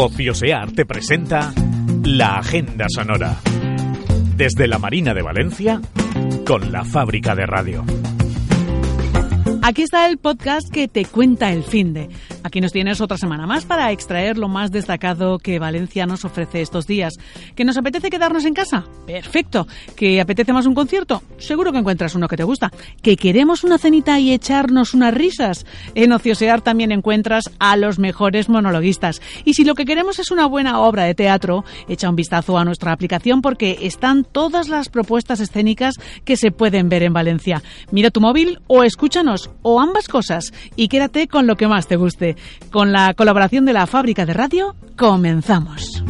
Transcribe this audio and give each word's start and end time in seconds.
Ociosear 0.00 0.70
te 0.70 0.86
presenta 0.86 1.52
la 2.04 2.36
Agenda 2.36 2.86
Sonora. 2.88 3.40
Desde 4.36 4.68
la 4.68 4.78
Marina 4.78 5.12
de 5.12 5.22
Valencia, 5.22 5.80
con 6.46 6.70
la 6.70 6.84
Fábrica 6.84 7.34
de 7.34 7.46
Radio. 7.46 7.84
Aquí 9.60 9.82
está 9.82 10.08
el 10.08 10.18
podcast 10.18 10.70
que 10.72 10.86
te 10.86 11.04
cuenta 11.04 11.52
el 11.52 11.64
fin 11.64 11.94
de. 11.94 12.10
Aquí 12.44 12.60
nos 12.60 12.72
tienes 12.72 13.00
otra 13.00 13.18
semana 13.18 13.46
más 13.46 13.64
para 13.64 13.90
extraer 13.90 14.38
lo 14.38 14.48
más 14.48 14.70
destacado 14.70 15.38
que 15.38 15.58
Valencia 15.58 16.06
nos 16.06 16.24
ofrece 16.24 16.60
estos 16.60 16.86
días. 16.86 17.14
¿Que 17.56 17.64
nos 17.64 17.76
apetece 17.76 18.10
quedarnos 18.10 18.44
en 18.44 18.54
casa? 18.54 18.84
Perfecto. 19.06 19.66
¿Que 19.96 20.20
apetece 20.20 20.52
más 20.52 20.66
un 20.66 20.74
concierto? 20.74 21.22
Seguro 21.38 21.72
que 21.72 21.78
encuentras 21.78 22.14
uno 22.14 22.28
que 22.28 22.36
te 22.36 22.44
gusta. 22.44 22.70
¿Que 23.02 23.16
queremos 23.16 23.64
una 23.64 23.76
cenita 23.78 24.20
y 24.20 24.32
echarnos 24.32 24.94
unas 24.94 25.12
risas? 25.12 25.66
En 25.94 26.12
Ociosear 26.12 26.60
también 26.60 26.92
encuentras 26.92 27.50
a 27.58 27.76
los 27.76 27.98
mejores 27.98 28.48
monologuistas. 28.48 29.20
Y 29.44 29.54
si 29.54 29.64
lo 29.64 29.74
que 29.74 29.84
queremos 29.84 30.18
es 30.18 30.30
una 30.30 30.46
buena 30.46 30.80
obra 30.80 31.04
de 31.04 31.14
teatro, 31.14 31.64
echa 31.88 32.08
un 32.08 32.16
vistazo 32.16 32.56
a 32.56 32.64
nuestra 32.64 32.92
aplicación 32.92 33.42
porque 33.42 33.78
están 33.82 34.24
todas 34.24 34.68
las 34.68 34.88
propuestas 34.88 35.40
escénicas 35.40 35.94
que 36.24 36.36
se 36.36 36.52
pueden 36.52 36.88
ver 36.88 37.02
en 37.02 37.12
Valencia. 37.12 37.62
Mira 37.90 38.10
tu 38.10 38.20
móvil 38.20 38.60
o 38.68 38.84
escúchanos 38.84 39.50
o 39.62 39.80
ambas 39.80 40.06
cosas 40.08 40.52
y 40.76 40.88
quédate 40.88 41.26
con 41.26 41.46
lo 41.46 41.56
que 41.56 41.66
más 41.66 41.88
te 41.88 41.96
guste. 41.96 42.27
Con 42.70 42.92
la 42.92 43.14
colaboración 43.14 43.64
de 43.64 43.72
la 43.72 43.86
fábrica 43.86 44.26
de 44.26 44.34
radio, 44.34 44.76
comenzamos. 44.96 46.02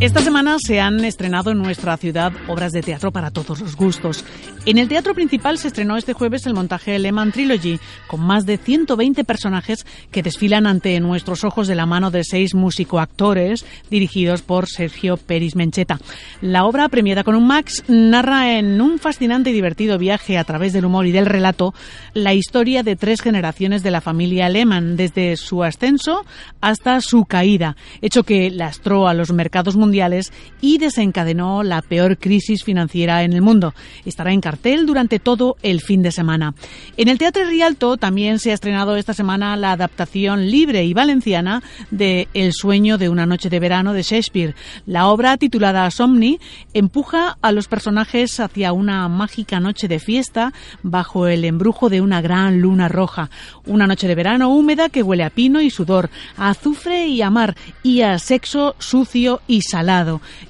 Esta 0.00 0.22
semana 0.22 0.56
se 0.58 0.80
han 0.80 1.04
estrenado 1.04 1.50
en 1.50 1.58
nuestra 1.58 1.94
ciudad 1.98 2.32
obras 2.48 2.72
de 2.72 2.80
teatro 2.80 3.12
para 3.12 3.30
todos 3.30 3.60
los 3.60 3.76
gustos. 3.76 4.24
En 4.66 4.76
el 4.76 4.88
teatro 4.88 5.14
principal 5.14 5.56
se 5.56 5.68
estrenó 5.68 5.96
este 5.96 6.12
jueves 6.12 6.44
el 6.44 6.52
montaje 6.52 6.98
Lehman 6.98 7.32
Trilogy, 7.32 7.80
con 8.06 8.20
más 8.20 8.44
de 8.44 8.58
120 8.58 9.24
personajes 9.24 9.86
que 10.10 10.22
desfilan 10.22 10.66
ante 10.66 11.00
nuestros 11.00 11.44
ojos 11.44 11.66
de 11.66 11.74
la 11.74 11.86
mano 11.86 12.10
de 12.10 12.24
seis 12.24 12.54
músico-actores 12.54 13.64
dirigidos 13.90 14.42
por 14.42 14.68
Sergio 14.68 15.16
Peris 15.16 15.56
Mencheta. 15.56 15.98
La 16.42 16.66
obra, 16.66 16.90
premiada 16.90 17.24
con 17.24 17.36
un 17.36 17.46
Max, 17.46 17.84
narra 17.88 18.58
en 18.58 18.82
un 18.82 18.98
fascinante 18.98 19.48
y 19.48 19.54
divertido 19.54 19.96
viaje 19.96 20.36
a 20.36 20.44
través 20.44 20.74
del 20.74 20.84
humor 20.84 21.06
y 21.06 21.12
del 21.12 21.24
relato 21.24 21.72
la 22.12 22.34
historia 22.34 22.82
de 22.82 22.96
tres 22.96 23.22
generaciones 23.22 23.82
de 23.82 23.90
la 23.90 24.02
familia 24.02 24.50
Lehman, 24.50 24.94
desde 24.94 25.38
su 25.38 25.64
ascenso 25.64 26.26
hasta 26.60 27.00
su 27.00 27.24
caída, 27.24 27.76
hecho 28.02 28.24
que 28.24 28.50
lastró 28.50 29.08
a 29.08 29.14
los 29.14 29.32
mercados 29.32 29.76
mundiales 29.76 30.34
y 30.60 30.76
desencadenó 30.76 31.62
la 31.62 31.80
peor 31.80 32.18
crisis 32.18 32.62
financiera 32.62 33.22
en 33.22 33.32
el 33.32 33.40
mundo. 33.40 33.72
Estará 34.04 34.32
en 34.32 34.42
durante 34.86 35.18
todo 35.18 35.56
el 35.62 35.80
fin 35.80 36.02
de 36.02 36.12
semana. 36.12 36.54
En 36.96 37.08
el 37.08 37.18
Teatro 37.18 37.44
Rialto 37.44 37.96
también 37.96 38.38
se 38.38 38.52
ha 38.52 38.54
estrenado 38.54 38.96
esta 38.96 39.12
semana 39.12 39.56
la 39.56 39.72
adaptación 39.72 40.50
libre 40.50 40.84
y 40.84 40.94
valenciana 40.94 41.62
de 41.90 42.28
El 42.32 42.52
sueño 42.52 42.96
de 42.96 43.08
una 43.08 43.26
noche 43.26 43.50
de 43.50 43.60
verano 43.60 43.92
de 43.92 44.02
Shakespeare. 44.02 44.54
La 44.86 45.08
obra 45.08 45.36
titulada 45.36 45.90
Somni 45.90 46.40
empuja 46.72 47.36
a 47.42 47.52
los 47.52 47.68
personajes 47.68 48.40
hacia 48.40 48.72
una 48.72 49.08
mágica 49.08 49.60
noche 49.60 49.88
de 49.88 49.98
fiesta 49.98 50.52
bajo 50.82 51.26
el 51.26 51.44
embrujo 51.44 51.88
de 51.88 52.00
una 52.00 52.22
gran 52.22 52.60
luna 52.60 52.88
roja. 52.88 53.30
Una 53.66 53.86
noche 53.86 54.08
de 54.08 54.14
verano 54.14 54.48
húmeda 54.50 54.88
que 54.88 55.02
huele 55.02 55.24
a 55.24 55.30
pino 55.30 55.60
y 55.60 55.70
sudor, 55.70 56.10
a 56.36 56.50
azufre 56.50 57.08
y 57.08 57.22
a 57.22 57.30
mar 57.30 57.56
y 57.82 58.02
a 58.02 58.18
sexo 58.18 58.76
sucio 58.78 59.40
y 59.46 59.62
salvaje 59.62 59.80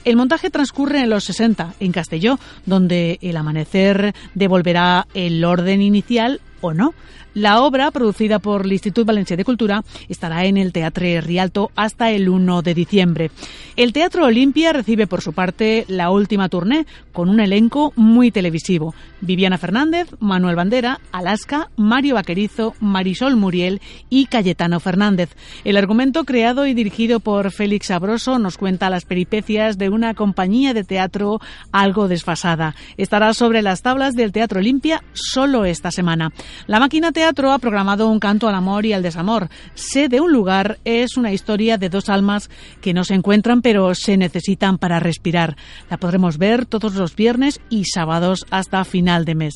el 0.05 0.17
montaje 0.17 0.51
transcurre 0.51 1.01
en 1.01 1.11
los 1.11 1.25
60, 1.25 1.75
en 1.81 1.93
Castelló, 1.93 2.39
donde 2.67 3.19
el 3.23 3.37
amanecer 3.37 3.90
devolverá 4.35 5.07
el 5.15 5.45
orden 5.45 5.83
inicial 5.83 6.41
o 6.61 6.73
no. 6.73 6.95
La 7.33 7.63
obra, 7.63 7.91
producida 7.93 8.41
por 8.41 8.65
el 8.65 8.73
Instituto 8.73 9.05
Valencia 9.05 9.37
de 9.37 9.45
Cultura, 9.45 9.85
estará 10.09 10.47
en 10.47 10.57
el 10.57 10.73
Teatro 10.73 11.05
Rialto 11.21 11.71
hasta 11.77 12.11
el 12.11 12.29
1 12.29 12.63
de 12.63 12.75
diciembre. 12.75 13.31
El 13.77 13.93
Teatro 13.93 14.27
Olimpia 14.27 14.73
recibe 14.73 15.07
por 15.07 15.23
su 15.23 15.33
parte 15.33 15.85
la 15.89 16.11
última 16.11 16.49
tournée 16.49 16.87
con 17.13 17.29
un 17.29 17.39
elenco 17.39 17.93
muy 17.95 18.31
televisivo. 18.33 18.95
Viviana 19.21 19.59
Fernández, 19.59 20.09
Manuel 20.19 20.57
Bandera, 20.57 21.01
Alaska, 21.13 21.71
Mario 21.77 22.17
Vaquerizo, 22.17 22.75
Marisol 22.81 23.37
Muriel 23.37 23.81
y 24.09 24.27
Cayetano 24.27 24.81
Fernández. 24.81 25.31
El 25.65 25.77
argumento 25.77 26.25
creado 26.25 26.67
y 26.67 26.75
dirigido 26.75 27.21
por 27.21 27.53
Félix 27.53 27.87
Sabroso 27.87 28.39
nos 28.39 28.59
cuenta 28.59 28.91
las 28.91 29.05
peripecias 29.05 29.79
de 29.79 29.89
una 29.89 30.15
compañía 30.15 30.75
de 30.75 30.85
teatro 30.85 31.41
algo 31.73 32.09
desfasada. 32.09 32.75
Estará 32.97 33.35
sobre 33.35 33.63
las 33.63 33.83
tablas 33.83 34.15
del 34.15 34.33
Teatro 34.33 34.61
Olimpia 34.61 35.03
solo 35.13 35.65
esta 35.65 35.91
semana. 35.91 36.33
La 36.67 36.81
máquina 36.81 37.13
Teatro 37.13 37.53
ha 37.53 37.59
programado 37.59 38.09
un 38.09 38.21
canto 38.21 38.49
al 38.49 38.55
amor 38.55 38.87
y 38.87 38.93
al 38.93 39.03
desamor. 39.03 39.49
Sé 39.75 40.09
de 40.09 40.21
un 40.21 40.33
lugar 40.33 40.79
es 40.85 41.17
una 41.17 41.33
historia 41.33 41.79
de 41.79 41.89
dos 41.89 42.09
almas 42.09 42.51
que 42.81 42.95
no 42.95 43.05
se 43.05 43.15
encuentran 43.15 43.63
pero 43.63 43.95
se 43.95 44.17
necesitan 44.17 44.79
para 44.79 45.01
respirar. 45.01 45.57
La 45.89 45.97
podremos 45.97 46.39
ver 46.39 46.67
todos 46.67 46.95
los 46.95 47.17
viernes 47.17 47.61
y 47.71 47.85
sábados 47.85 48.47
hasta 48.51 48.85
final 48.85 49.25
de 49.25 49.35
mes. 49.35 49.55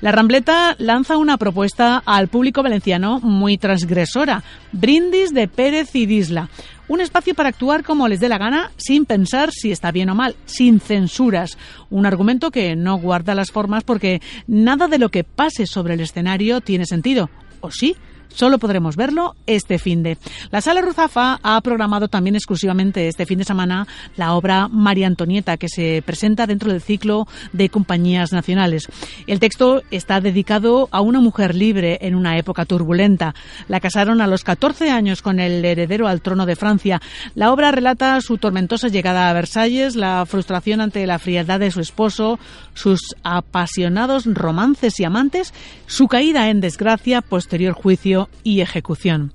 La 0.00 0.12
Rambleta 0.12 0.76
lanza 0.78 1.16
una 1.16 1.38
propuesta 1.38 2.02
al 2.04 2.28
público 2.28 2.62
valenciano 2.62 3.20
muy 3.20 3.56
transgresora. 3.56 4.42
Brindis 4.72 5.32
de 5.32 5.48
Pérez 5.48 5.94
y 5.94 6.06
Disla. 6.06 6.48
Un 6.86 7.00
espacio 7.00 7.34
para 7.34 7.48
actuar 7.48 7.82
como 7.82 8.08
les 8.08 8.20
dé 8.20 8.28
la 8.28 8.36
gana 8.36 8.70
sin 8.76 9.06
pensar 9.06 9.50
si 9.52 9.72
está 9.72 9.90
bien 9.90 10.10
o 10.10 10.14
mal, 10.14 10.36
sin 10.44 10.80
censuras. 10.80 11.56
Un 11.88 12.04
argumento 12.04 12.50
que 12.50 12.76
no 12.76 12.98
guarda 12.98 13.34
las 13.34 13.50
formas 13.50 13.84
porque 13.84 14.20
nada 14.46 14.86
de 14.86 14.98
lo 14.98 15.08
que 15.08 15.24
pase 15.24 15.66
sobre 15.66 15.94
el 15.94 16.00
escenario 16.00 16.60
tiene 16.60 16.84
sentido. 16.84 17.30
¿O 17.60 17.70
sí? 17.70 17.96
Solo 18.28 18.58
podremos 18.58 18.96
verlo 18.96 19.36
este 19.46 19.78
fin 19.78 20.02
de. 20.02 20.18
La 20.50 20.60
Sala 20.60 20.80
Ruzafa 20.80 21.38
ha 21.42 21.60
programado 21.60 22.08
también 22.08 22.34
exclusivamente 22.34 23.06
este 23.06 23.26
fin 23.26 23.38
de 23.38 23.44
semana 23.44 23.86
la 24.16 24.34
obra 24.34 24.66
María 24.68 25.06
Antonieta, 25.06 25.56
que 25.56 25.68
se 25.68 26.02
presenta 26.04 26.46
dentro 26.46 26.72
del 26.72 26.80
ciclo 26.80 27.28
de 27.52 27.68
compañías 27.68 28.32
nacionales. 28.32 28.88
El 29.28 29.38
texto 29.38 29.82
está 29.92 30.20
dedicado 30.20 30.88
a 30.90 31.00
una 31.00 31.20
mujer 31.20 31.54
libre 31.54 31.98
en 32.00 32.16
una 32.16 32.36
época 32.36 32.64
turbulenta. 32.64 33.34
La 33.68 33.80
casaron 33.80 34.20
a 34.20 34.26
los 34.26 34.42
14 34.42 34.90
años 34.90 35.22
con 35.22 35.38
el 35.38 35.64
heredero 35.64 36.08
al 36.08 36.20
trono 36.20 36.44
de 36.44 36.56
Francia. 36.56 37.00
La 37.34 37.52
obra 37.52 37.70
relata 37.70 38.20
su 38.20 38.38
tormentosa 38.38 38.88
llegada 38.88 39.30
a 39.30 39.32
Versalles, 39.32 39.94
la 39.94 40.24
frustración 40.26 40.80
ante 40.80 41.06
la 41.06 41.18
frialdad 41.18 41.60
de 41.60 41.70
su 41.70 41.80
esposo, 41.80 42.38
sus 42.74 43.14
apasionados 43.22 44.24
romances 44.26 44.98
y 44.98 45.04
amantes, 45.04 45.54
su 45.86 46.08
caída 46.08 46.48
en 46.48 46.60
desgracia, 46.60 47.20
posterior 47.20 47.74
juicio 47.74 48.13
y 48.42 48.60
ejecución. 48.60 49.32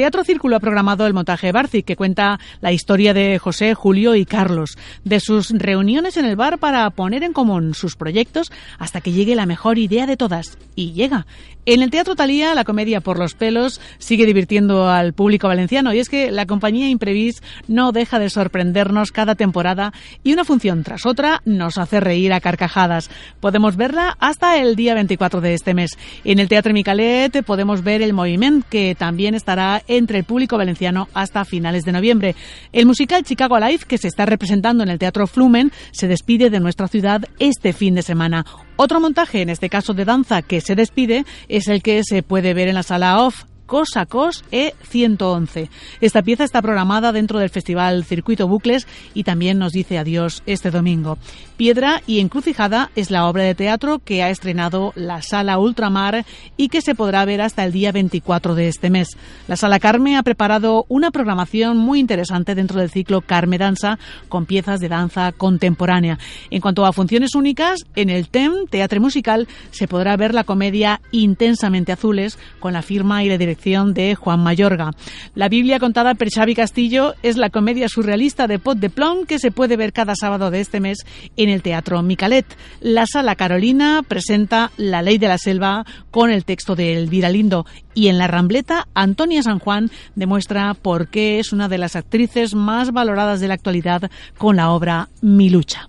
Teatro 0.00 0.24
Círculo 0.24 0.56
ha 0.56 0.60
programado 0.60 1.06
el 1.06 1.12
montaje 1.12 1.52
Barci, 1.52 1.82
que 1.82 1.94
cuenta 1.94 2.40
la 2.62 2.72
historia 2.72 3.12
de 3.12 3.38
José, 3.38 3.74
Julio 3.74 4.14
y 4.14 4.24
Carlos, 4.24 4.78
de 5.04 5.20
sus 5.20 5.50
reuniones 5.50 6.16
en 6.16 6.24
el 6.24 6.36
bar 6.36 6.56
para 6.56 6.88
poner 6.88 7.22
en 7.22 7.34
común 7.34 7.74
sus 7.74 7.96
proyectos 7.96 8.50
hasta 8.78 9.02
que 9.02 9.12
llegue 9.12 9.34
la 9.34 9.44
mejor 9.44 9.76
idea 9.76 10.06
de 10.06 10.16
todas. 10.16 10.56
Y 10.74 10.92
llega. 10.92 11.26
En 11.66 11.82
el 11.82 11.90
Teatro 11.90 12.16
Talía, 12.16 12.54
la 12.54 12.64
comedia 12.64 13.02
por 13.02 13.18
los 13.18 13.34
pelos 13.34 13.82
sigue 13.98 14.24
divirtiendo 14.24 14.88
al 14.88 15.12
público 15.12 15.46
valenciano 15.46 15.92
y 15.92 15.98
es 15.98 16.08
que 16.08 16.30
la 16.30 16.46
compañía 16.46 16.88
Imprevis 16.88 17.42
no 17.68 17.92
deja 17.92 18.18
de 18.18 18.30
sorprendernos 18.30 19.12
cada 19.12 19.34
temporada 19.34 19.92
y 20.24 20.32
una 20.32 20.46
función 20.46 20.82
tras 20.82 21.04
otra 21.04 21.42
nos 21.44 21.76
hace 21.76 22.00
reír 22.00 22.32
a 22.32 22.40
carcajadas. 22.40 23.10
Podemos 23.40 23.76
verla 23.76 24.16
hasta 24.20 24.56
el 24.56 24.74
día 24.74 24.94
24 24.94 25.42
de 25.42 25.52
este 25.52 25.74
mes. 25.74 25.98
En 26.24 26.38
el 26.38 26.48
Teatro 26.48 26.72
Micalet 26.72 27.44
podemos 27.44 27.84
ver 27.84 28.00
el 28.00 28.14
movimiento 28.14 28.66
que 28.70 28.96
también 28.98 29.34
estará 29.34 29.82
entre 29.90 30.18
el 30.18 30.24
público 30.24 30.56
valenciano 30.56 31.08
hasta 31.12 31.44
finales 31.44 31.84
de 31.84 31.92
noviembre. 31.92 32.36
El 32.72 32.86
musical 32.86 33.24
Chicago 33.24 33.58
Live, 33.58 33.84
que 33.86 33.98
se 33.98 34.08
está 34.08 34.24
representando 34.24 34.82
en 34.82 34.88
el 34.88 34.98
Teatro 34.98 35.26
Flumen, 35.26 35.72
se 35.90 36.08
despide 36.08 36.48
de 36.48 36.60
nuestra 36.60 36.88
ciudad 36.88 37.24
este 37.38 37.72
fin 37.72 37.94
de 37.94 38.02
semana. 38.02 38.46
Otro 38.76 39.00
montaje, 39.00 39.42
en 39.42 39.50
este 39.50 39.68
caso 39.68 39.92
de 39.92 40.04
danza, 40.04 40.42
que 40.42 40.60
se 40.60 40.74
despide 40.74 41.24
es 41.48 41.68
el 41.68 41.82
que 41.82 42.02
se 42.04 42.22
puede 42.22 42.54
ver 42.54 42.68
en 42.68 42.76
la 42.76 42.82
sala 42.82 43.20
off 43.20 43.49
Cosa 43.70 44.04
Cos 44.04 44.42
E111. 44.50 45.68
Esta 46.00 46.22
pieza 46.22 46.42
está 46.42 46.60
programada 46.60 47.12
dentro 47.12 47.38
del 47.38 47.50
festival 47.50 48.04
Circuito 48.04 48.48
Bucles 48.48 48.88
y 49.14 49.22
también 49.22 49.60
nos 49.60 49.70
dice 49.70 49.96
adiós 49.96 50.42
este 50.44 50.72
domingo. 50.72 51.18
Piedra 51.56 52.02
y 52.04 52.18
Encrucijada 52.18 52.90
es 52.96 53.12
la 53.12 53.28
obra 53.28 53.44
de 53.44 53.54
teatro 53.54 54.00
que 54.00 54.24
ha 54.24 54.30
estrenado 54.30 54.92
la 54.96 55.22
Sala 55.22 55.58
Ultramar 55.60 56.26
y 56.56 56.68
que 56.68 56.80
se 56.80 56.96
podrá 56.96 57.24
ver 57.24 57.42
hasta 57.42 57.62
el 57.62 57.70
día 57.70 57.92
24 57.92 58.56
de 58.56 58.66
este 58.66 58.90
mes. 58.90 59.16
La 59.46 59.54
Sala 59.54 59.78
Carme 59.78 60.16
ha 60.16 60.24
preparado 60.24 60.84
una 60.88 61.12
programación 61.12 61.76
muy 61.76 62.00
interesante 62.00 62.56
dentro 62.56 62.80
del 62.80 62.90
ciclo 62.90 63.20
Carme 63.20 63.56
Danza 63.58 64.00
con 64.28 64.46
piezas 64.46 64.80
de 64.80 64.88
danza 64.88 65.30
contemporánea. 65.30 66.18
En 66.50 66.60
cuanto 66.60 66.84
a 66.86 66.92
funciones 66.92 67.36
únicas, 67.36 67.84
en 67.94 68.10
el 68.10 68.30
TEM, 68.30 68.66
Teatro 68.68 69.00
Musical, 69.00 69.46
se 69.70 69.86
podrá 69.86 70.16
ver 70.16 70.34
la 70.34 70.42
comedia 70.42 71.00
Intensamente 71.12 71.92
Azules 71.92 72.36
con 72.58 72.72
la 72.72 72.82
firma 72.82 73.22
y 73.22 73.28
la 73.28 73.38
dirección 73.38 73.59
de 73.60 74.14
Juan 74.14 74.42
Mayorga. 74.42 74.90
La 75.34 75.50
Biblia 75.50 75.78
contada 75.78 76.14
por 76.14 76.30
Xavi 76.30 76.54
Castillo 76.54 77.14
es 77.22 77.36
la 77.36 77.50
comedia 77.50 77.88
surrealista 77.90 78.46
de 78.46 78.58
Pot 78.58 78.78
de 78.78 78.88
Plom 78.88 79.26
que 79.26 79.38
se 79.38 79.50
puede 79.50 79.76
ver 79.76 79.92
cada 79.92 80.14
sábado 80.16 80.50
de 80.50 80.60
este 80.60 80.80
mes 80.80 81.04
en 81.36 81.50
el 81.50 81.60
Teatro 81.60 82.00
Micalet. 82.02 82.46
La 82.80 83.06
Sala 83.06 83.36
Carolina 83.36 84.02
presenta 84.06 84.70
La 84.78 85.02
Ley 85.02 85.18
de 85.18 85.28
la 85.28 85.36
Selva 85.36 85.84
con 86.10 86.30
el 86.30 86.46
texto 86.46 86.74
de 86.74 86.96
Elvira 86.96 87.28
Lindo 87.28 87.66
y 87.94 88.08
en 88.08 88.16
La 88.16 88.28
Rambleta 88.28 88.88
Antonia 88.94 89.42
San 89.42 89.58
Juan 89.58 89.90
demuestra 90.14 90.72
por 90.72 91.08
qué 91.08 91.38
es 91.38 91.52
una 91.52 91.68
de 91.68 91.78
las 91.78 91.96
actrices 91.96 92.54
más 92.54 92.92
valoradas 92.92 93.40
de 93.40 93.48
la 93.48 93.54
actualidad 93.54 94.10
con 94.38 94.56
la 94.56 94.70
obra 94.70 95.10
Mi 95.20 95.50
lucha. 95.50 95.86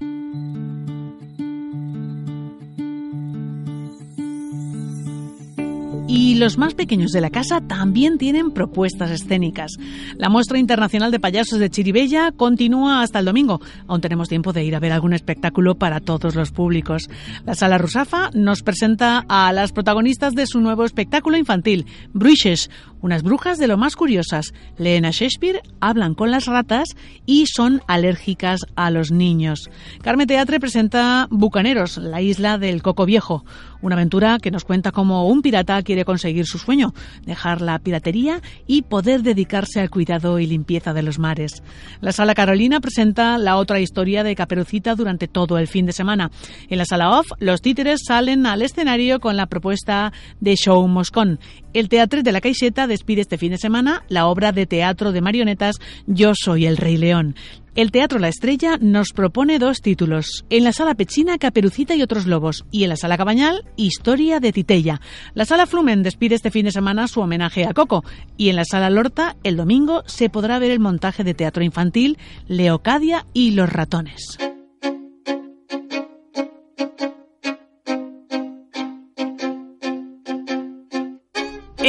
Y 6.13 6.35
los 6.35 6.57
más 6.57 6.73
pequeños 6.73 7.13
de 7.13 7.21
la 7.21 7.29
casa 7.29 7.61
también 7.61 8.17
tienen 8.17 8.51
propuestas 8.51 9.11
escénicas. 9.11 9.71
La 10.17 10.27
muestra 10.27 10.59
internacional 10.59 11.09
de 11.09 11.21
payasos 11.21 11.57
de 11.57 11.69
Chiribella 11.69 12.33
continúa 12.33 13.01
hasta 13.01 13.19
el 13.19 13.25
domingo. 13.25 13.61
Aún 13.87 14.01
tenemos 14.01 14.27
tiempo 14.27 14.51
de 14.51 14.65
ir 14.65 14.75
a 14.75 14.81
ver 14.81 14.91
algún 14.91 15.13
espectáculo 15.13 15.75
para 15.75 16.01
todos 16.01 16.35
los 16.35 16.51
públicos. 16.51 17.09
La 17.45 17.55
Sala 17.55 17.77
Rusafa 17.77 18.29
nos 18.33 18.61
presenta 18.61 19.23
a 19.29 19.53
las 19.53 19.71
protagonistas 19.71 20.35
de 20.35 20.47
su 20.47 20.59
nuevo 20.59 20.83
espectáculo 20.83 21.37
infantil, 21.37 21.85
Bruiches, 22.11 22.69
unas 23.01 23.23
brujas 23.23 23.57
de 23.57 23.67
lo 23.67 23.77
más 23.77 23.95
curiosas. 23.95 24.53
Leen 24.77 25.05
a 25.05 25.11
Shakespeare, 25.11 25.61
hablan 25.79 26.15
con 26.15 26.31
las 26.31 26.45
ratas 26.45 26.89
y 27.25 27.45
son 27.47 27.81
alérgicas 27.87 28.61
a 28.75 28.91
los 28.91 29.11
niños. 29.11 29.69
Carme 30.01 30.27
Teatre 30.27 30.59
presenta 30.59 31.27
Bucaneros, 31.29 31.97
la 31.97 32.21
isla 32.21 32.57
del 32.57 32.81
Coco 32.81 33.05
Viejo. 33.05 33.43
Una 33.81 33.95
aventura 33.95 34.37
que 34.39 34.51
nos 34.51 34.63
cuenta 34.63 34.91
cómo 34.91 35.27
un 35.27 35.41
pirata 35.41 35.81
quiere 35.81 36.05
conseguir 36.05 36.45
su 36.45 36.59
sueño, 36.59 36.93
dejar 37.25 37.61
la 37.61 37.79
piratería 37.79 38.41
y 38.67 38.83
poder 38.83 39.23
dedicarse 39.23 39.79
al 39.79 39.89
cuidado 39.89 40.37
y 40.39 40.45
limpieza 40.45 40.93
de 40.93 41.01
los 41.01 41.17
mares. 41.17 41.63
La 41.99 42.11
Sala 42.11 42.35
Carolina 42.35 42.79
presenta 42.79 43.39
la 43.39 43.57
otra 43.57 43.79
historia 43.79 44.23
de 44.23 44.35
Caperucita 44.35 44.93
durante 44.95 45.27
todo 45.27 45.57
el 45.57 45.67
fin 45.67 45.87
de 45.87 45.93
semana. 45.93 46.29
En 46.69 46.77
la 46.77 46.85
Sala 46.85 47.19
Off, 47.19 47.31
los 47.39 47.61
títeres 47.61 48.01
salen 48.05 48.45
al 48.45 48.61
escenario 48.61 49.19
con 49.19 49.35
la 49.35 49.47
propuesta 49.47 50.13
de 50.39 50.55
Show 50.55 50.87
Moscón. 50.87 51.39
El 51.73 51.89
Teatro 51.89 52.21
de 52.21 52.31
la 52.31 52.41
Caixeta 52.41 52.85
despide 52.91 53.21
este 53.21 53.37
fin 53.37 53.51
de 53.51 53.57
semana 53.57 54.03
la 54.09 54.27
obra 54.27 54.51
de 54.51 54.65
teatro 54.65 55.11
de 55.11 55.21
marionetas 55.21 55.77
Yo 56.05 56.33
soy 56.35 56.65
el 56.65 56.77
Rey 56.77 56.97
León. 56.97 57.35
El 57.73 57.91
Teatro 57.91 58.19
La 58.19 58.27
Estrella 58.27 58.77
nos 58.81 59.13
propone 59.13 59.57
dos 59.57 59.79
títulos. 59.79 60.43
En 60.49 60.65
la 60.65 60.73
Sala 60.73 60.93
Pechina, 60.93 61.37
Caperucita 61.37 61.95
y 61.95 62.01
otros 62.01 62.27
lobos. 62.27 62.65
Y 62.69 62.83
en 62.83 62.89
la 62.89 62.97
Sala 62.97 63.17
Cabañal, 63.17 63.63
Historia 63.77 64.41
de 64.41 64.51
Titella. 64.51 64.99
La 65.35 65.45
Sala 65.45 65.65
Flumen 65.65 66.03
despide 66.03 66.35
este 66.35 66.51
fin 66.51 66.65
de 66.65 66.71
semana 66.71 67.07
su 67.07 67.21
homenaje 67.21 67.65
a 67.65 67.73
Coco. 67.73 68.03
Y 68.35 68.49
en 68.49 68.57
la 68.57 68.65
Sala 68.65 68.89
Lorta, 68.89 69.37
el 69.43 69.55
domingo, 69.55 70.03
se 70.05 70.29
podrá 70.29 70.59
ver 70.59 70.71
el 70.71 70.81
montaje 70.81 71.23
de 71.23 71.33
teatro 71.33 71.63
infantil 71.63 72.17
Leocadia 72.49 73.25
y 73.33 73.51
los 73.51 73.71
ratones. 73.71 74.37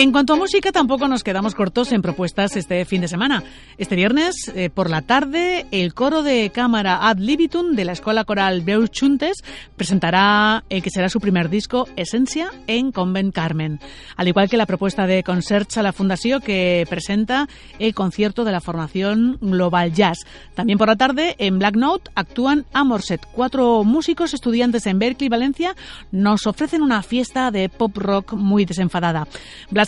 En 0.03 0.11
cuanto 0.11 0.33
a 0.33 0.37
música, 0.37 0.73
tampoco 0.73 1.07
nos 1.07 1.23
quedamos 1.23 1.55
cortos 1.55 1.93
en 1.93 2.03
propuestas 2.03 2.57
este 2.57 2.85
fin 2.85 3.03
de 3.03 3.07
semana. 3.07 3.45
Este 3.79 3.95
viernes, 3.95 4.51
eh, 4.53 4.69
por 4.69 4.91
la 4.91 5.03
tarde, 5.03 5.65
el 5.71 5.95
coro 5.95 6.25
de 6.25 6.51
cámara 6.51 7.09
Ad 7.09 7.19
Libitum 7.19 7.77
de 7.77 7.85
la 7.85 7.93
Escuela 7.93 8.25
Coral 8.25 8.65
Chuntes 8.91 9.45
presentará 9.77 10.65
el 10.71 10.83
que 10.83 10.91
será 10.91 11.09
su 11.09 11.21
primer 11.21 11.49
disco, 11.49 11.87
Esencia, 11.95 12.51
en 12.67 12.91
Convent 12.91 13.33
Carmen. 13.33 13.79
Al 14.17 14.27
igual 14.27 14.51
que 14.51 14.57
la 14.57 14.67
propuesta 14.67 15.07
de 15.07 15.23
Concerts 15.23 15.79
a 15.79 15.85
la 15.85 15.93
Fundación 15.93 16.41
que 16.41 16.85
presenta 16.91 17.49
el 17.79 17.95
concierto 17.95 18.43
de 18.43 18.51
la 18.51 18.61
formación 18.61 19.39
Global 19.41 19.93
Jazz. 19.93 20.27
También 20.57 20.79
por 20.79 20.89
la 20.89 20.97
tarde, 20.97 21.37
en 21.39 21.61
Black 21.61 21.77
Note, 21.77 22.11
actúan 22.17 22.67
Amorset. 22.73 23.25
Cuatro 23.31 23.85
músicos 23.85 24.35
estudiantes 24.35 24.85
en 24.87 24.99
Berkeley, 24.99 25.29
Valencia, 25.29 25.77
nos 26.11 26.49
ofrecen 26.49 26.83
una 26.83 27.05
fiesta 27.05 27.53
de 27.53 27.69
pop 27.69 27.97
rock 27.97 28.33
muy 28.33 28.65
desenfadada. 28.65 29.29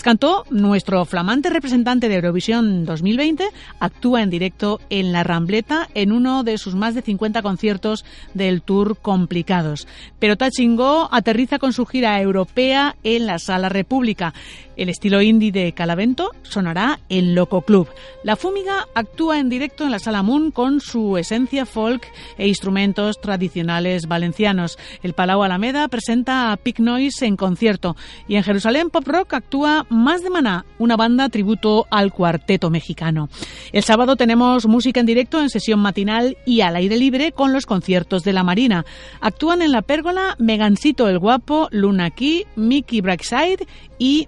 Cantó, 0.05 0.45
nuestro 0.51 1.03
flamante 1.07 1.49
representante 1.49 2.11
de 2.11 2.17
Eurovisión 2.17 2.85
2020, 2.85 3.49
actúa 3.81 4.23
en 4.23 4.29
directo 4.29 4.79
en 4.91 5.13
La 5.13 5.25
Rambleta 5.25 5.89
en 5.95 6.13
uno 6.13 6.45
de 6.45 6.59
sus 6.59 6.75
más 6.75 6.95
de 6.95 7.01
50 7.01 7.41
conciertos 7.41 8.05
del 8.35 8.61
Tour 8.61 8.99
Complicados. 8.99 9.89
Pero 10.19 10.37
Tachingo 10.37 11.09
aterriza 11.11 11.59
con 11.59 11.73
su 11.73 11.87
gira 11.87 12.21
europea 12.21 12.97
en 13.03 13.25
la 13.25 13.39
Sala 13.39 13.71
República. 13.71 14.35
El 14.77 14.89
estilo 14.89 15.23
indie 15.23 15.53
de 15.53 15.73
Calavento 15.73 16.31
sonará 16.43 16.99
en 17.09 17.35
Loco 17.35 17.63
Club. 17.63 17.89
La 18.25 18.37
Fúmiga 18.37 18.87
actúa 18.95 19.39
en 19.39 19.49
directo 19.49 19.85
en 19.85 19.91
la 19.91 19.99
Sala 19.99 20.23
Moon 20.23 20.51
con 20.51 20.81
su 20.81 21.17
esencia 21.17 21.67
folk 21.67 22.07
e 22.39 22.49
instrumentos 22.49 23.21
tradicionales 23.21 24.07
valencianos. 24.07 24.79
El 25.03 25.13
Palau 25.13 25.43
Alameda 25.43 25.87
presenta 25.89 26.53
a 26.53 26.57
Pick 26.57 26.81
Noise 26.81 27.27
en 27.27 27.37
concierto 27.37 27.97
y 28.27 28.37
en 28.37 28.43
Jerusalén 28.43 28.91
Pop 28.91 29.07
Rock 29.07 29.35
actúa 29.35 29.87
Más 29.91 30.23
de 30.23 30.31
Maná, 30.31 30.65
una 30.79 30.97
banda 30.97 31.29
tributo 31.29 31.87
al 31.91 32.13
cuarteto 32.13 32.71
mexicano. 32.71 33.29
El 33.73 33.85
sábado 33.85 34.17
tenemos 34.17 34.67
música 34.67 35.01
en 35.01 35.07
directo 35.07 35.41
en 35.41 35.51
sesión 35.51 35.81
matinal 35.81 36.37
y 36.47 36.63
al 36.63 36.77
aire 36.77 36.97
libre 36.97 37.33
con 37.33 37.53
los 37.53 37.67
conciertos 37.67 38.23
de 38.25 38.33
la 38.33 38.43
Marina. 38.43 38.85
Actúan 39.21 39.63
en 39.63 39.73
la 39.73 39.83
pérgola 39.83 40.37
Megancito 40.39 41.09
el 41.09 41.19
Guapo, 41.19 41.69
Luna 41.71 42.11
Key, 42.11 42.47
Mickey 42.57 43.01
Brackside 43.01 43.67
y 43.99 44.27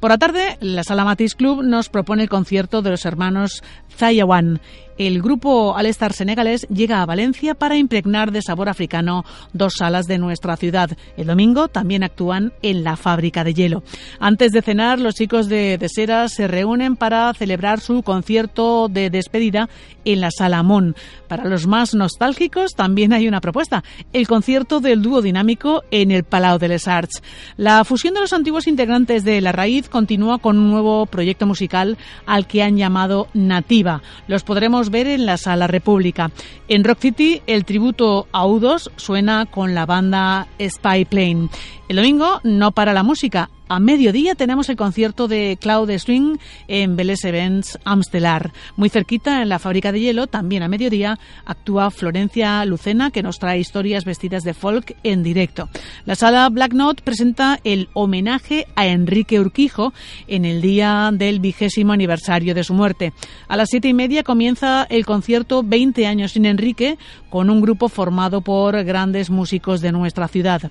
Por 0.00 0.10
la 0.10 0.18
tarde, 0.18 0.56
la 0.60 0.84
Sala 0.84 1.04
Matis 1.04 1.34
Club 1.34 1.62
nos 1.62 1.88
propone 1.88 2.22
el 2.22 2.28
concierto 2.28 2.82
de 2.82 2.90
los 2.90 3.04
hermanos 3.04 3.62
Zayawan 3.96 4.60
el 4.98 5.22
grupo 5.22 5.76
Alestar 5.76 6.12
Senegalés 6.12 6.66
llega 6.68 7.00
a 7.00 7.06
Valencia 7.06 7.54
para 7.54 7.76
impregnar 7.76 8.32
de 8.32 8.42
sabor 8.42 8.68
africano 8.68 9.24
dos 9.52 9.74
salas 9.78 10.06
de 10.06 10.18
nuestra 10.18 10.56
ciudad. 10.56 10.90
El 11.16 11.28
domingo 11.28 11.68
también 11.68 12.02
actúan 12.02 12.52
en 12.62 12.84
la 12.84 12.96
fábrica 12.96 13.44
de 13.44 13.54
hielo. 13.54 13.82
Antes 14.18 14.52
de 14.52 14.62
cenar, 14.62 14.98
los 14.98 15.14
chicos 15.14 15.48
de 15.48 15.78
Desera 15.78 16.28
se 16.28 16.48
reúnen 16.48 16.96
para 16.96 17.32
celebrar 17.34 17.80
su 17.80 18.02
concierto 18.02 18.88
de 18.88 19.08
despedida 19.10 19.68
en 20.04 20.20
la 20.20 20.30
Sala 20.30 20.62
Mon. 20.62 20.96
Para 21.28 21.44
los 21.44 21.66
más 21.66 21.94
nostálgicos 21.94 22.74
también 22.74 23.12
hay 23.12 23.28
una 23.28 23.40
propuesta, 23.40 23.84
el 24.12 24.26
concierto 24.26 24.80
del 24.80 25.02
dúo 25.02 25.22
dinámico 25.22 25.84
en 25.90 26.10
el 26.10 26.24
Palau 26.24 26.58
de 26.58 26.68
les 26.68 26.88
Arts. 26.88 27.22
La 27.56 27.84
fusión 27.84 28.14
de 28.14 28.20
los 28.20 28.32
antiguos 28.32 28.66
integrantes 28.66 29.24
de 29.24 29.40
La 29.40 29.52
Raíz 29.52 29.88
continúa 29.88 30.38
con 30.38 30.58
un 30.58 30.70
nuevo 30.70 31.06
proyecto 31.06 31.46
musical 31.46 31.98
al 32.26 32.46
que 32.46 32.62
han 32.62 32.76
llamado 32.76 33.28
Nativa. 33.34 34.02
Los 34.26 34.42
podremos 34.42 34.87
ver 34.90 35.06
en 35.06 35.26
la 35.26 35.36
Sala 35.36 35.66
República. 35.66 36.30
En 36.68 36.84
Rock 36.84 37.00
City, 37.00 37.42
el 37.46 37.64
tributo 37.64 38.26
a 38.32 38.44
U2 38.44 38.90
suena 38.96 39.46
con 39.46 39.74
la 39.74 39.86
banda 39.86 40.46
Spy 40.60 41.04
Plane. 41.04 41.48
El 41.88 41.96
domingo 41.96 42.40
no 42.44 42.72
para 42.72 42.92
la 42.92 43.02
música. 43.02 43.50
A 43.70 43.80
mediodía 43.80 44.34
tenemos 44.34 44.70
el 44.70 44.76
concierto 44.76 45.28
de 45.28 45.58
Cloud 45.60 45.90
Swing 45.98 46.38
en 46.68 46.96
Beles 46.96 47.22
Events 47.24 47.78
Amstelar. 47.84 48.50
Muy 48.76 48.88
cerquita, 48.88 49.42
en 49.42 49.50
la 49.50 49.58
fábrica 49.58 49.92
de 49.92 50.00
hielo, 50.00 50.26
también 50.26 50.62
a 50.62 50.68
mediodía, 50.68 51.18
actúa 51.44 51.90
Florencia 51.90 52.64
Lucena, 52.64 53.10
que 53.10 53.22
nos 53.22 53.38
trae 53.38 53.58
historias 53.58 54.06
vestidas 54.06 54.42
de 54.42 54.54
folk 54.54 54.96
en 55.02 55.22
directo. 55.22 55.68
La 56.06 56.14
sala 56.14 56.48
Black 56.48 56.72
Note 56.72 57.02
presenta 57.02 57.60
el 57.62 57.90
homenaje 57.92 58.66
a 58.74 58.86
Enrique 58.86 59.38
Urquijo 59.38 59.92
en 60.28 60.46
el 60.46 60.62
día 60.62 61.10
del 61.12 61.38
vigésimo 61.38 61.92
aniversario 61.92 62.54
de 62.54 62.64
su 62.64 62.72
muerte. 62.72 63.12
A 63.48 63.56
las 63.58 63.68
siete 63.68 63.88
y 63.88 63.92
media 63.92 64.22
comienza 64.22 64.86
el 64.88 65.04
concierto 65.04 65.62
20 65.62 66.06
años 66.06 66.32
sin 66.32 66.46
Enrique, 66.46 66.96
con 67.28 67.50
un 67.50 67.60
grupo 67.60 67.90
formado 67.90 68.40
por 68.40 68.82
grandes 68.84 69.28
músicos 69.28 69.82
de 69.82 69.92
nuestra 69.92 70.26
ciudad. 70.28 70.62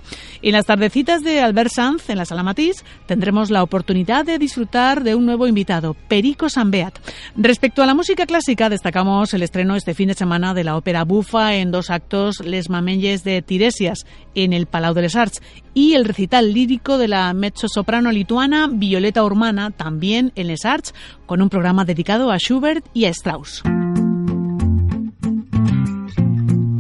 En 0.42 0.54
las 0.54 0.66
tardecitas 0.66 1.22
de 1.22 1.42
Albert 1.42 1.70
Sanz, 1.72 2.10
en 2.10 2.18
la 2.18 2.26
sala 2.26 2.42
Matisse, 2.42 2.84
tendremos 3.06 3.50
la 3.50 3.64
oportunidad 3.64 4.26
de 4.26 4.38
disfrutar 4.38 5.04
de 5.04 5.16
un 5.16 5.26
nuevo 5.26 5.48
invitado, 5.48 5.96
Perico 6.08 6.50
Sambeat. 6.50 6.98
Respecto 7.36 7.84
a 7.84 7.86
la 7.86 7.94
música 7.94 8.26
clásica, 8.26 8.70
destacamos 8.70 9.34
el 9.34 9.44
estreno 9.44 9.76
este 9.76 9.94
fin 9.94 10.10
de 10.10 10.14
semana 10.14 10.54
de 10.54 10.64
la 10.64 10.78
ópera 10.78 11.04
bufa 11.04 11.56
en 11.56 11.72
dos 11.72 11.90
actos 11.90 12.40
Les 12.40 12.70
Mamelles 12.70 13.24
de 13.24 13.42
Tiresias 13.42 14.06
en 14.36 14.54
el 14.54 14.66
Palau 14.68 14.94
de 14.94 15.04
les 15.04 15.16
Arts 15.16 15.42
y 15.74 15.94
el 15.94 16.06
recital 16.06 16.54
lírico 16.54 16.98
de 16.98 17.08
la 17.08 17.34
mezzo-soprano 17.34 18.12
lituana 18.12 18.68
Violeta 18.72 19.24
Urmana 19.24 19.72
también 19.72 20.32
en 20.36 20.48
Les 20.48 20.66
Arts 20.66 20.94
con 21.26 21.42
un 21.42 21.50
programa 21.50 21.86
dedicado 21.86 22.32
a 22.32 22.38
Schubert 22.38 22.86
y 22.94 23.06
a 23.06 23.10
Strauss. 23.10 23.64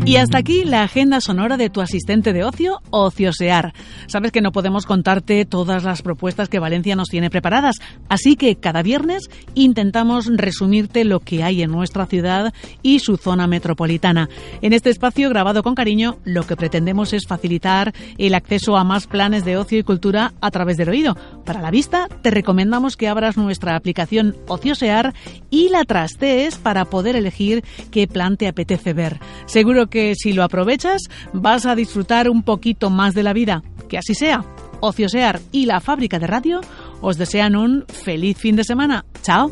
Y 0.07 0.15
hasta 0.15 0.37
aquí 0.37 0.63
la 0.63 0.83
agenda 0.83 1.19
sonora 1.19 1.57
de 1.57 1.69
tu 1.69 1.81
asistente 1.81 2.31
de 2.31 2.45
ocio, 2.45 2.79
Ociosear. 2.91 3.73
Sabes 4.07 4.31
que 4.31 4.39
no 4.39 4.53
podemos 4.53 4.85
contarte 4.85 5.43
todas 5.43 5.83
las 5.83 6.01
propuestas 6.01 6.47
que 6.47 6.59
Valencia 6.59 6.95
nos 6.95 7.09
tiene 7.09 7.29
preparadas, 7.29 7.75
así 8.07 8.37
que 8.37 8.55
cada 8.55 8.83
viernes 8.83 9.29
intentamos 9.53 10.27
resumirte 10.33 11.03
lo 11.03 11.19
que 11.19 11.43
hay 11.43 11.61
en 11.61 11.71
nuestra 11.71 12.05
ciudad 12.05 12.53
y 12.81 12.99
su 12.99 13.17
zona 13.17 13.47
metropolitana. 13.47 14.29
En 14.61 14.71
este 14.71 14.91
espacio 14.91 15.29
grabado 15.29 15.61
con 15.61 15.75
cariño, 15.75 16.19
lo 16.23 16.47
que 16.47 16.55
pretendemos 16.55 17.11
es 17.11 17.27
facilitar 17.27 17.93
el 18.17 18.33
acceso 18.33 18.77
a 18.77 18.85
más 18.85 19.07
planes 19.07 19.43
de 19.43 19.57
ocio 19.57 19.77
y 19.77 19.83
cultura 19.83 20.31
a 20.39 20.51
través 20.51 20.77
del 20.77 20.87
oído. 20.87 21.17
Para 21.43 21.61
la 21.61 21.69
vista, 21.69 22.07
te 22.21 22.31
recomendamos 22.31 22.95
que 22.95 23.09
abras 23.09 23.35
nuestra 23.35 23.75
aplicación 23.75 24.37
Ociosear 24.47 25.13
y 25.49 25.67
la 25.67 25.83
trastees 25.83 26.55
para 26.55 26.85
poder 26.85 27.17
elegir 27.17 27.65
qué 27.91 28.07
plan 28.07 28.37
te 28.37 28.47
apetece 28.47 28.93
ver. 28.93 29.19
Seguro 29.47 29.87
que 29.87 29.96
que 29.97 30.13
si 30.13 30.31
lo 30.31 30.43
aprovechas 30.43 31.01
vas 31.33 31.65
a 31.65 31.73
disfrutar 31.73 32.29
un 32.29 32.43
poquito 32.43 32.91
más 32.91 33.15
de 33.15 33.23
la 33.23 33.33
vida. 33.33 33.63
Que 33.89 33.97
así 33.97 34.13
sea. 34.13 34.45
Ociosear 34.79 35.39
y 35.51 35.65
la 35.65 35.79
fábrica 35.79 36.19
de 36.19 36.27
radio 36.27 36.61
os 37.01 37.17
desean 37.17 37.55
un 37.55 37.83
feliz 37.87 38.37
fin 38.37 38.55
de 38.55 38.63
semana. 38.63 39.05
Chao. 39.23 39.51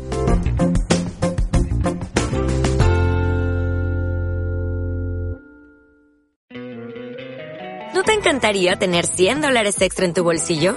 ¿No 7.92 8.02
te 8.04 8.12
encantaría 8.12 8.76
tener 8.76 9.04
100 9.04 9.40
dólares 9.40 9.80
extra 9.80 10.04
en 10.06 10.14
tu 10.14 10.22
bolsillo? 10.22 10.76